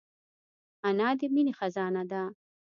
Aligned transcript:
انا 0.87 1.09
د 1.19 1.21
مینې 1.33 1.53
خزانه 1.59 2.03
ده 2.11 2.21